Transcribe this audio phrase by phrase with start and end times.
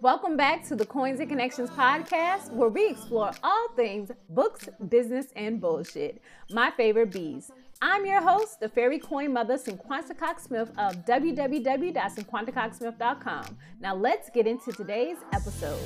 [0.00, 5.28] Welcome back to the Coins and Connections podcast, where we explore all things books, business,
[5.34, 6.20] and bullshit.
[6.50, 7.50] My favorite bees.
[7.80, 13.58] I'm your host, the fairy coin mother, Cinquanta Cox Smith of www.cinquantacoxsmith.com.
[13.80, 15.80] Now let's get into today's episode.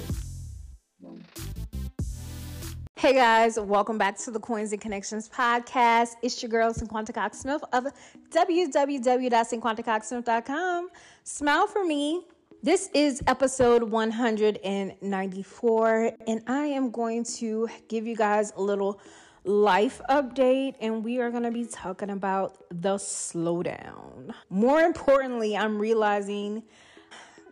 [2.98, 6.16] Hey guys, welcome back to the Coins and Connections podcast.
[6.20, 7.86] It's your girl, Cinquanta Cox Smith of
[8.30, 10.88] www.cinquantacoxsmith.com.
[11.22, 12.24] Smile for me.
[12.60, 19.00] This is episode 194, and I am going to give you guys a little
[19.44, 24.34] life update, and we are going to be talking about the slowdown.
[24.50, 26.64] More importantly, I'm realizing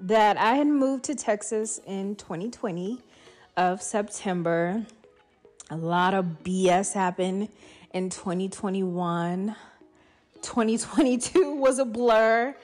[0.00, 3.00] that I had moved to Texas in 2020
[3.56, 4.84] of September.
[5.70, 7.48] A lot of BS happened
[7.92, 9.56] in 2021.
[10.40, 12.54] 2022 was a blur.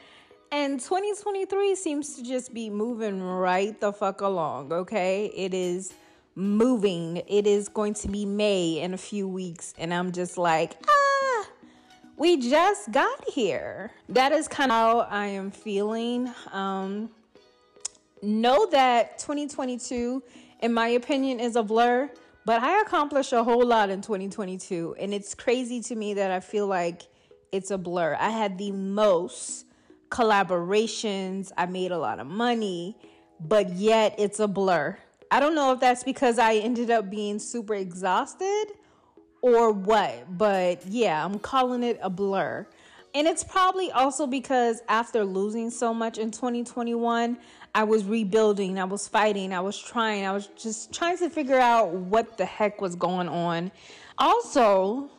[0.53, 5.33] And 2023 seems to just be moving right the fuck along, okay?
[5.35, 5.95] It is
[6.37, 7.23] moving.
[7.27, 9.75] It is going to be May in a few weeks.
[9.79, 11.47] And I'm just like, ah,
[12.17, 13.91] we just got here.
[14.11, 16.33] That is kind of how I am feeling.
[16.53, 17.11] Um,
[18.23, 20.23] know that 2022,
[20.61, 22.11] in my opinion, is a blur,
[22.45, 24.97] but I accomplished a whole lot in 2022.
[24.99, 27.03] And it's crazy to me that I feel like
[27.53, 28.17] it's a blur.
[28.19, 29.67] I had the most
[30.09, 32.97] collaborations, I made a lot of money,
[33.41, 34.99] but yet it's a blur.
[35.31, 38.67] I don't know if that's because I ended up being super exhausted
[39.41, 42.67] or what, but yeah, I'm calling it a blur.
[43.15, 47.37] And it's probably also because after losing so much in 2021,
[47.75, 51.59] I was rebuilding, I was fighting, I was trying, I was just trying to figure
[51.59, 53.71] out what the heck was going on.
[54.19, 55.11] Also,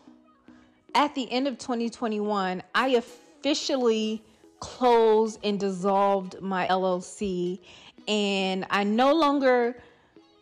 [0.95, 4.23] at the end of 2021, I officially
[4.59, 7.59] closed and dissolved my LLC,
[8.07, 9.75] and I no longer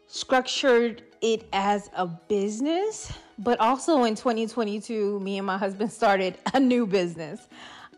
[0.07, 3.13] structured it as a business.
[3.43, 7.47] But also in 2022, me and my husband started a new business.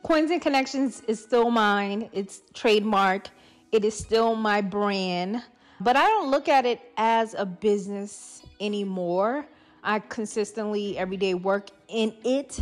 [0.01, 3.27] Coins and Connections is still mine, it's trademark,
[3.73, 5.43] it is still my brand,
[5.81, 9.45] but I don't look at it as a business anymore.
[9.83, 12.59] I consistently every day work in it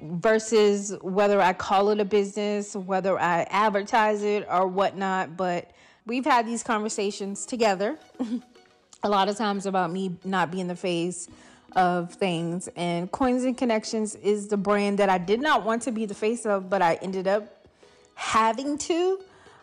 [0.00, 5.36] versus whether I call it a business, whether I advertise it or whatnot.
[5.36, 5.72] But
[6.06, 7.98] we've had these conversations together
[9.02, 11.28] a lot of times about me not being the face
[11.76, 12.68] of things.
[12.76, 16.14] And Coins and Connections is the brand that I did not want to be the
[16.14, 17.66] face of, but I ended up
[18.14, 19.20] having to.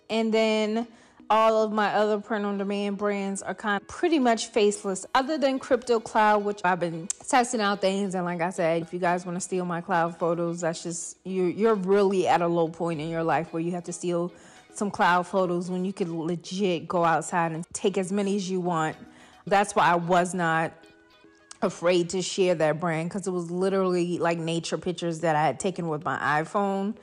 [0.10, 0.88] And then
[1.30, 5.38] all of my other print on demand brands are kind of pretty much faceless, other
[5.38, 8.16] than Crypto Cloud, which I've been testing out things.
[8.16, 11.18] And like I said, if you guys want to steal my cloud photos, that's just
[11.24, 14.32] you're, you're really at a low point in your life where you have to steal
[14.74, 18.60] some cloud photos when you could legit go outside and take as many as you
[18.60, 18.96] want.
[19.46, 20.72] That's why I was not
[21.62, 25.60] afraid to share that brand because it was literally like nature pictures that I had
[25.60, 26.96] taken with my iPhone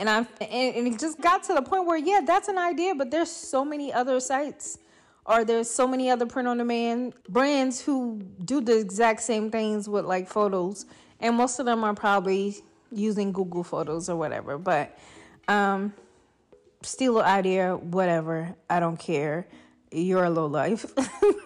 [0.00, 3.10] and I and, it just got to the point where yeah, that's an idea, but
[3.10, 4.78] there's so many other sites
[5.26, 9.88] or there's so many other print on demand brands who do the exact same things
[9.88, 10.86] with like photos,
[11.20, 12.56] and most of them are probably
[12.90, 14.56] using Google Photos or whatever.
[14.56, 14.98] But
[15.48, 15.92] um,
[16.82, 18.56] steal an idea, whatever.
[18.70, 19.46] I don't care.
[19.92, 20.86] You're a low life,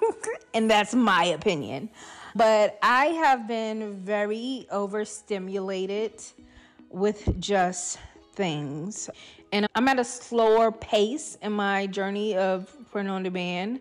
[0.54, 1.90] and that's my opinion.
[2.36, 6.22] But I have been very overstimulated
[6.90, 7.98] with just
[8.34, 9.08] things.
[9.52, 13.80] And I'm at a slower pace in my journey of print on demand.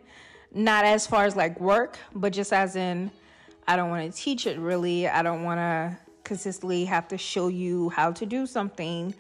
[0.53, 3.09] Not as far as like work, but just as in,
[3.68, 5.08] I don't want to teach it really.
[5.08, 9.16] I don't want to consistently have to show you how to do something,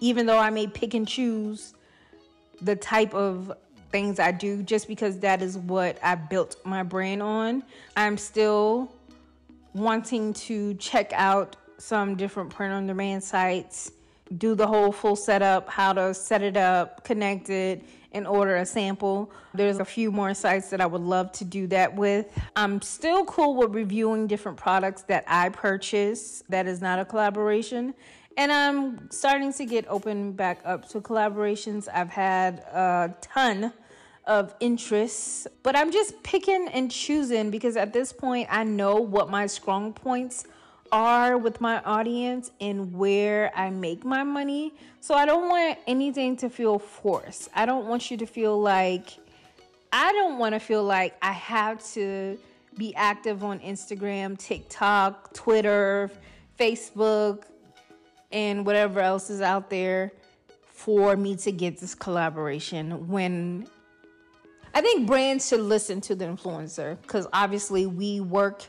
[0.00, 1.74] even though I may pick and choose
[2.62, 3.52] the type of
[3.96, 7.62] things I do just because that is what I built my brand on.
[7.96, 8.92] I'm still
[9.72, 13.92] wanting to check out some different print on demand sites
[14.38, 17.82] do the whole full setup, how to set it up, connect it,
[18.12, 19.30] and order a sample.
[19.54, 22.26] There's a few more sites that I would love to do that with.
[22.56, 27.94] I'm still cool with reviewing different products that I purchase that is not a collaboration.
[28.36, 31.88] And I'm starting to get open back up to collaborations.
[31.92, 33.72] I've had a ton
[34.26, 39.30] of interests, but I'm just picking and choosing because at this point I know what
[39.30, 40.44] my strong points
[40.90, 44.74] are with my audience and where I make my money.
[45.00, 47.48] So I don't want anything to feel forced.
[47.54, 49.16] I don't want you to feel like,
[49.92, 52.38] I don't want to feel like I have to
[52.76, 56.10] be active on Instagram, TikTok, Twitter,
[56.58, 57.44] Facebook,
[58.32, 60.12] and whatever else is out there
[60.66, 63.66] for me to get this collaboration when
[64.76, 68.62] I think brands should listen to the influencer because obviously we work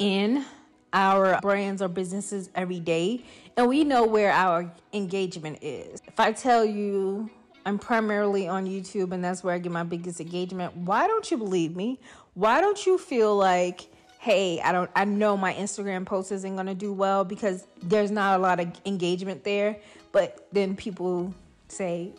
[0.00, 0.44] in
[0.92, 3.22] our brands or businesses every day
[3.56, 6.02] and we know where our engagement is.
[6.08, 7.30] If I tell you
[7.64, 11.36] I'm primarily on YouTube and that's where I get my biggest engagement, why don't you
[11.36, 12.00] believe me?
[12.34, 13.82] Why don't you feel like
[14.18, 18.10] hey, I don't I know my Instagram post isn't going to do well because there's
[18.10, 19.76] not a lot of engagement there,
[20.10, 21.32] but then people
[21.68, 22.12] say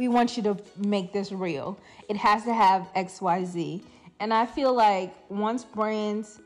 [0.00, 1.78] we want you to make this real.
[2.08, 3.82] It has to have XYZ.
[4.18, 6.40] And I feel like once brands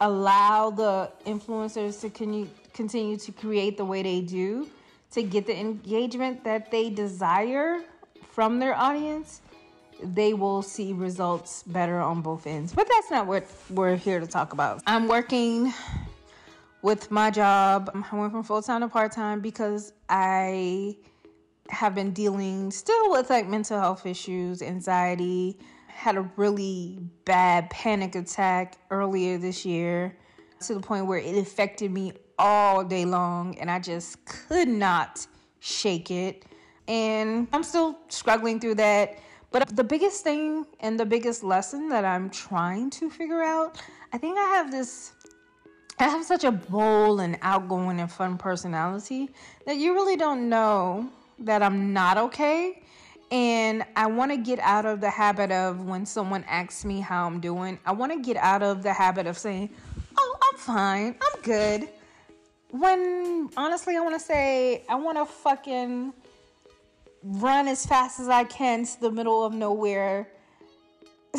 [0.00, 4.68] allow the influencers to continue continue to create the way they do
[5.12, 7.82] to get the engagement that they desire
[8.30, 9.42] from their audience,
[10.02, 12.72] they will see results better on both ends.
[12.72, 14.82] But that's not what we're here to talk about.
[14.86, 15.74] I'm working
[16.80, 17.90] with my job.
[17.94, 20.96] I went from full time to part time because I
[21.70, 25.58] have been dealing still with like mental health issues, anxiety.
[25.86, 30.16] Had a really bad panic attack earlier this year
[30.66, 35.26] to the point where it affected me all day long and I just could not
[35.60, 36.44] shake it.
[36.88, 39.18] And I'm still struggling through that.
[39.50, 43.80] But the biggest thing and the biggest lesson that I'm trying to figure out,
[44.12, 45.12] I think I have this
[46.00, 49.30] I have such a bold and outgoing and fun personality
[49.64, 51.08] that you really don't know
[51.40, 52.82] that I'm not okay.
[53.30, 57.26] And I want to get out of the habit of when someone asks me how
[57.26, 59.70] I'm doing, I want to get out of the habit of saying,
[60.16, 61.88] Oh, I'm fine, I'm good.
[62.70, 66.12] When honestly, I want to say, I want to fucking
[67.22, 70.28] run as fast as I can to the middle of nowhere.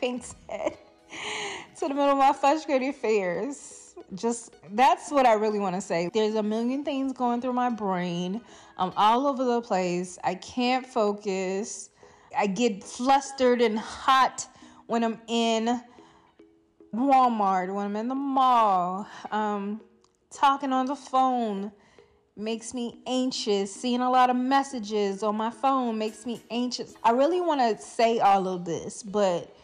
[0.00, 0.76] Pink said.
[1.78, 3.75] to the middle of my frustrated affairs.
[4.14, 6.10] Just that's what I really want to say.
[6.12, 8.40] There's a million things going through my brain.
[8.78, 10.18] I'm all over the place.
[10.22, 11.90] I can't focus.
[12.36, 14.46] I get flustered and hot
[14.86, 15.80] when I'm in
[16.94, 19.80] Walmart, when I'm in the mall, um,
[20.30, 21.72] talking on the phone
[22.36, 23.74] makes me anxious.
[23.74, 26.94] Seeing a lot of messages on my phone makes me anxious.
[27.02, 29.54] I really want to say all of this, but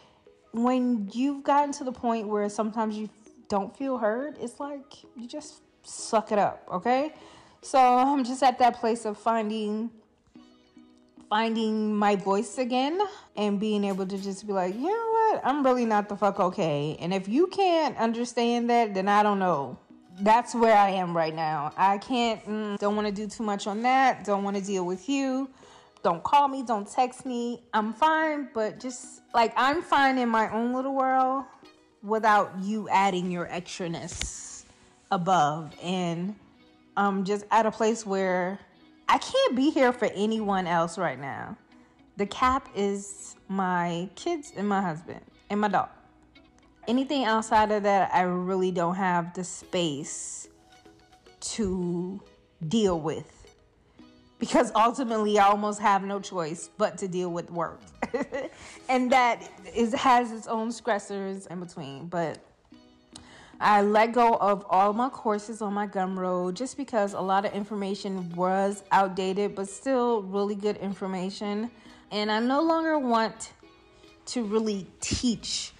[0.51, 3.09] when you've gotten to the point where sometimes you
[3.53, 7.13] don't feel heard, it's like you just suck it up, okay?
[7.61, 7.77] So
[8.09, 9.91] I'm just at that place of finding
[11.29, 12.99] finding my voice again
[13.35, 15.41] and being able to just be like, you know what?
[15.43, 16.97] I'm really not the fuck okay.
[16.99, 19.77] And if you can't understand that, then I don't know
[20.19, 21.73] that's where I am right now.
[21.75, 24.23] I can't, mm, don't want to do too much on that.
[24.23, 25.49] Don't want to deal with you.
[26.03, 26.61] Don't call me.
[26.61, 27.63] Don't text me.
[27.73, 31.45] I'm fine, but just like I'm fine in my own little world
[32.03, 34.65] without you adding your extraness
[35.11, 35.73] above.
[35.81, 36.35] And
[36.95, 38.59] I'm just at a place where
[39.09, 41.57] I can't be here for anyone else right now.
[42.17, 45.89] The cap is my kids and my husband and my dog
[46.87, 50.47] anything outside of that, I really don't have the space
[51.39, 52.21] to
[52.67, 53.32] deal with.
[54.43, 57.79] Because ultimately, I almost have no choice but to deal with work.
[58.89, 59.41] and that
[59.73, 62.07] is has its own stressors in between.
[62.07, 62.39] But
[63.61, 67.53] I let go of all my courses on my Gumroad just because a lot of
[67.53, 71.71] information was outdated, but still really good information.
[72.11, 73.53] And I no longer want
[74.25, 75.71] to really teach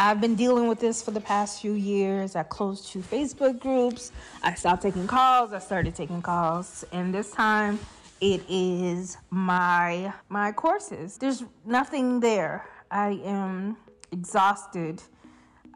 [0.00, 2.36] I've been dealing with this for the past few years.
[2.36, 4.12] I closed two Facebook groups.
[4.44, 5.52] I stopped taking calls.
[5.52, 6.84] I started taking calls.
[6.92, 7.80] And this time
[8.20, 11.18] it is my my courses.
[11.18, 12.66] There's nothing there.
[12.90, 13.76] I am
[14.12, 15.02] exhausted.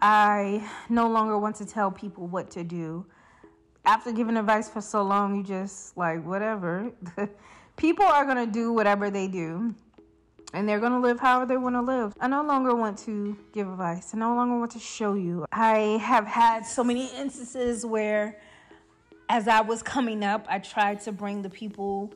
[0.00, 3.06] I no longer want to tell people what to do.
[3.84, 6.92] After giving advice for so long, you just like whatever.
[7.76, 9.74] people are going to do whatever they do
[10.52, 12.14] and they're going to live however they want to live.
[12.20, 14.14] I no longer want to give advice.
[14.14, 15.46] I no longer want to show you.
[15.52, 18.38] I have had so many instances where,
[19.28, 22.12] as I was coming up, I tried to bring the people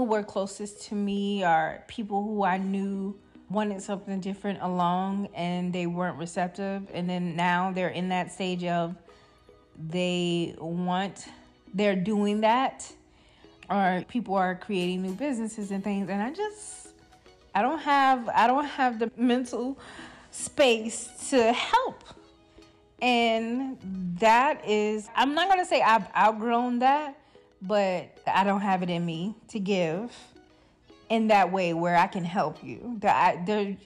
[0.00, 3.14] who were closest to me or people who I knew
[3.50, 6.88] wanted something different along and they weren't receptive.
[6.94, 8.96] And then now they're in that stage of
[9.78, 11.26] they want,
[11.74, 12.90] they're doing that,
[13.68, 16.08] or people are creating new businesses and things.
[16.08, 16.94] And I just,
[17.54, 19.78] I don't have I don't have the mental
[20.30, 22.04] space to help.
[23.02, 23.76] And
[24.18, 27.19] that is I'm not to say I've outgrown that,
[27.62, 30.16] but I don't have it in me to give
[31.08, 32.96] in that way where I can help you.
[33.00, 33.76] That there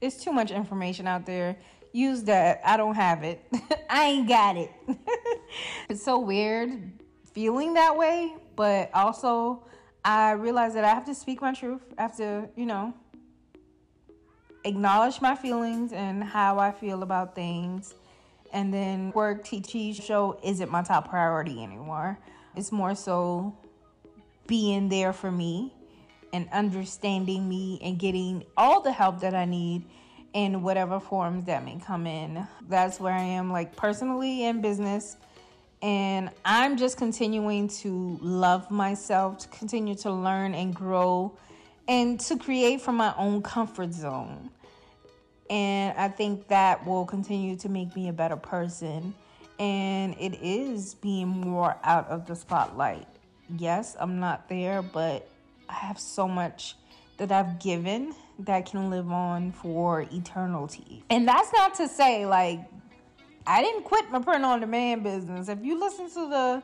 [0.00, 1.56] is too much information out there.
[1.92, 2.60] Use that.
[2.64, 3.40] I don't have it.
[3.90, 4.70] I ain't got it.
[5.88, 6.92] it's so weird
[7.32, 9.64] feeling that way, but also
[10.04, 11.82] I realize that I have to speak my truth.
[11.98, 12.94] I have to, you know,
[14.64, 17.94] acknowledge my feelings and how I feel about things.
[18.52, 22.18] And then work teach, show isn't my top priority anymore.
[22.56, 23.56] It's more so
[24.46, 25.72] being there for me
[26.32, 29.84] and understanding me and getting all the help that I need
[30.32, 32.46] in whatever forms that may come in.
[32.68, 35.16] That's where I am, like personally and business.
[35.80, 41.36] And I'm just continuing to love myself, to continue to learn and grow,
[41.86, 44.50] and to create from my own comfort zone.
[45.50, 49.14] And I think that will continue to make me a better person.
[49.58, 53.06] And it is being more out of the spotlight.
[53.56, 55.28] Yes, I'm not there, but
[55.68, 56.76] I have so much
[57.18, 61.04] that I've given that can live on for eternity.
[61.10, 62.60] And that's not to say, like,
[63.46, 65.48] I didn't quit my print on demand business.
[65.48, 66.62] If you listen to the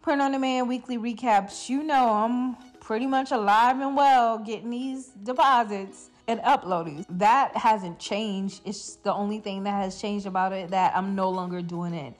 [0.00, 5.08] print on demand weekly recaps, you know I'm pretty much alive and well getting these
[5.22, 7.04] deposits and uploading.
[7.08, 8.62] That hasn't changed.
[8.64, 12.14] It's the only thing that has changed about it that I'm no longer doing it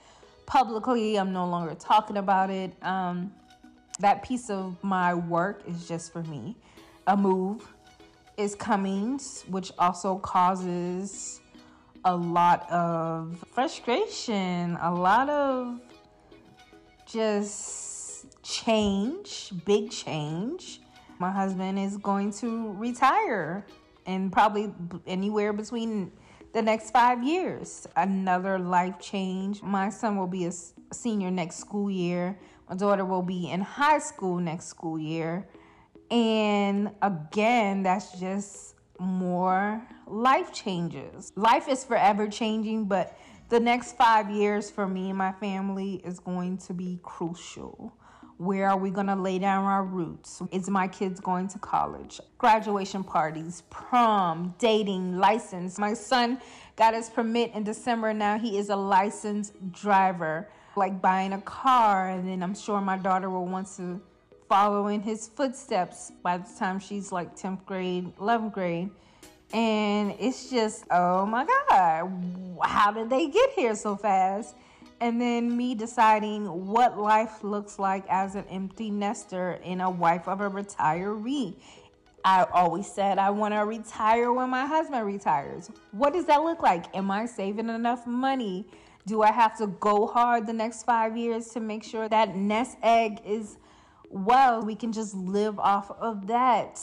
[0.47, 1.17] publicly.
[1.17, 2.73] I'm no longer talking about it.
[2.83, 3.33] Um,
[4.01, 6.57] that piece of my work is just for me.
[7.07, 7.67] A move
[8.37, 11.41] is coming, which also causes
[12.05, 15.81] a lot of frustration, a lot of
[17.07, 20.81] just change, big change.
[21.19, 23.65] My husband is going to retire
[24.07, 24.73] and probably
[25.07, 26.11] anywhere between
[26.53, 27.87] the next five years.
[27.97, 29.63] Another life change.
[29.63, 30.53] My son will be a
[30.93, 32.39] senior next school year.
[32.69, 35.49] My daughter will be in high school next school year.
[36.11, 41.33] And again, that's just more life changes.
[41.37, 43.17] Life is forever changing, but
[43.49, 47.95] the next five years for me and my family is going to be crucial.
[48.39, 50.43] Where are we going to lay down our roots?
[50.51, 52.21] Is my kids going to college?
[52.39, 55.79] Graduation parties, prom, dating, license.
[55.79, 56.41] My son
[56.77, 58.12] got his permit in December.
[58.12, 60.49] Now he is a licensed driver.
[60.75, 64.01] Like buying a car, and then I'm sure my daughter will want to
[64.49, 68.91] follow in his footsteps by the time she's like 10th grade, 11th grade.
[69.53, 72.11] And it's just, oh my God,
[72.62, 74.57] how did they get here so fast?
[75.03, 80.29] And then me deciding what life looks like as an empty nester and a wife
[80.29, 81.57] of a retiree.
[82.25, 85.73] I always said I want to retire when my husband retires.
[85.91, 86.85] What does that look like?
[86.95, 88.65] Am I saving enough money?
[89.05, 92.79] Do I have to go hard the next five years to make sure that nest
[92.85, 93.57] egg is
[94.09, 94.63] well?
[94.63, 96.81] We can just live off of that.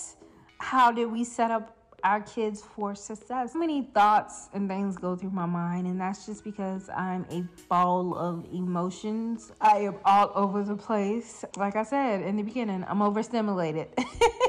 [0.57, 3.53] How did we set up our kids for success.
[3.53, 7.43] So many thoughts and things go through my mind, and that's just because I'm a
[7.67, 9.51] ball of emotions.
[9.61, 11.45] I am all over the place.
[11.57, 13.87] Like I said in the beginning, I'm overstimulated.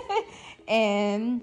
[0.69, 1.41] and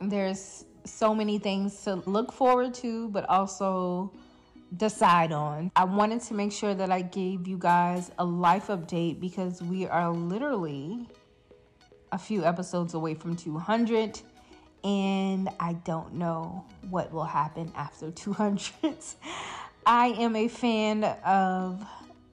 [0.00, 4.12] there's so many things to look forward to, but also
[4.76, 5.70] decide on.
[5.76, 9.86] I wanted to make sure that I gave you guys a life update because we
[9.86, 11.08] are literally
[12.10, 14.20] a few episodes away from 200
[14.84, 18.94] and I don't know what will happen after 200.
[19.86, 21.84] I am a fan of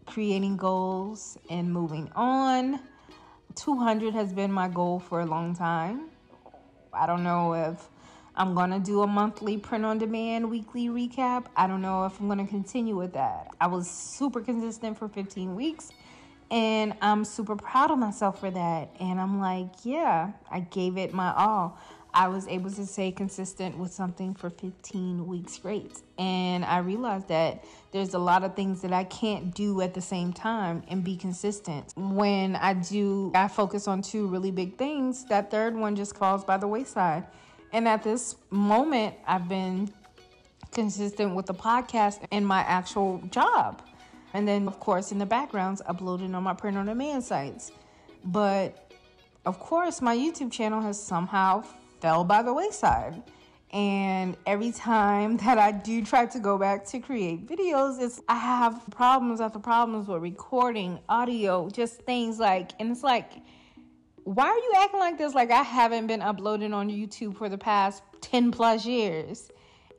[0.06, 2.79] creating goals and moving on.
[3.56, 6.10] 200 has been my goal for a long time.
[6.94, 7.88] I don't know if
[8.36, 11.46] I'm going to do a monthly print on demand weekly recap.
[11.56, 13.50] I don't know if I'm going to continue with that.
[13.60, 15.89] I was super consistent for 15 weeks
[16.51, 18.89] and I'm super proud of myself for that.
[19.00, 21.77] And I'm like, yeah, I gave it my all.
[22.13, 26.01] I was able to stay consistent with something for 15 weeks straight.
[26.18, 30.01] And I realized that there's a lot of things that I can't do at the
[30.01, 31.94] same time and be consistent.
[31.96, 36.44] When I do, I focus on two really big things, that third one just falls
[36.44, 37.25] by the wayside.
[37.72, 39.94] And at this moment, I've been
[40.72, 43.84] consistent with the podcast and my actual job.
[44.34, 47.72] And then, of course, in the backgrounds, uploading on my print on demand sites.
[48.25, 48.92] But
[49.46, 51.63] of course, my YouTube channel has somehow
[52.01, 53.22] fell by the wayside.
[53.72, 58.36] And every time that I do try to go back to create videos, it's I
[58.36, 63.32] have problems after problems with recording, audio, just things like, and it's like,
[64.24, 65.34] why are you acting like this?
[65.34, 69.51] Like I haven't been uploading on YouTube for the past 10 plus years.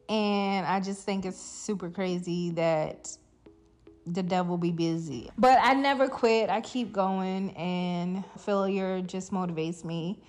[0.09, 3.17] And I just think it's super crazy that
[4.07, 5.31] the devil be busy.
[5.39, 6.51] But I never quit.
[6.51, 10.21] I keep going and failure just motivates me.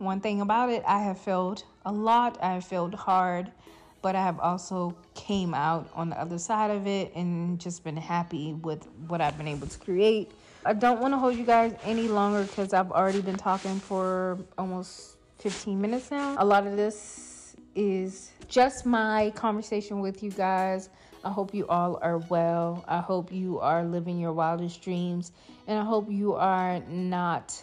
[0.00, 2.38] One thing about it, I have failed a lot.
[2.40, 3.52] I have failed hard,
[4.00, 7.98] but I have also came out on the other side of it and just been
[7.98, 10.30] happy with what I've been able to create.
[10.64, 14.38] I don't want to hold you guys any longer because I've already been talking for
[14.56, 16.34] almost 15 minutes now.
[16.38, 20.88] A lot of this is just my conversation with you guys.
[21.26, 22.86] I hope you all are well.
[22.88, 25.32] I hope you are living your wildest dreams.
[25.66, 27.62] And I hope you are not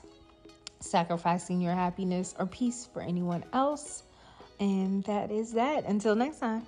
[0.79, 4.03] sacrificing your happiness or peace for anyone else.
[4.59, 5.85] And that is that.
[5.85, 6.63] Until next time.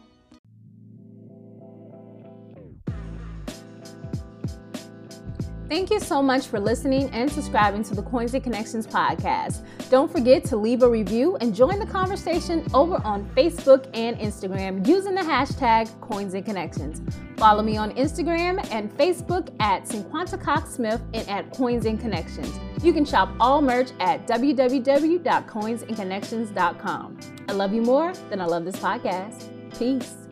[5.69, 9.63] Thank you so much for listening and subscribing to the Coins and Connections podcast.
[9.91, 14.87] Don't forget to leave a review and join the conversation over on Facebook and Instagram
[14.87, 17.01] using the hashtag Coins and Connections.
[17.39, 22.59] Follow me on Instagram and Facebook at Cinquanta Cox Smith and at Coins and Connections.
[22.83, 27.19] You can shop all merch at www.coinsandconnections.com.
[27.47, 29.45] I love you more than I love this podcast.
[29.77, 30.28] Peace.